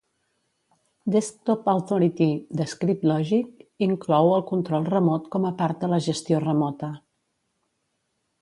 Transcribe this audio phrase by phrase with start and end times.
[1.15, 2.29] Desktop Authority
[2.61, 6.91] de Scriptlogic inclou el control remot com a part de la gestió remota.